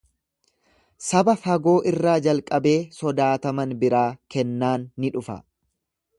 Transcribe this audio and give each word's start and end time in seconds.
Saba 1.07 1.35
fagoo 1.41 1.75
irraa 1.91 2.15
jalqabee 2.29 2.73
sodaataman 3.01 3.77
biraa 3.85 4.09
kennaan 4.37 4.89
ni 5.05 5.15
dhufa. 5.19 5.39